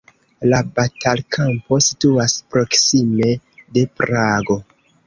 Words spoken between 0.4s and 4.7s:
La batalkampo situas proksime de Prago.